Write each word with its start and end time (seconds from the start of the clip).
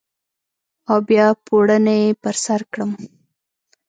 او 0.91 0.97
بیا 1.07 1.27
پوړنی 1.45 2.03
پر 2.21 2.35
سرکړم 2.45 2.91